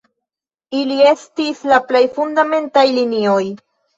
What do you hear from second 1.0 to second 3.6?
estis la plej fundamentaj linioj.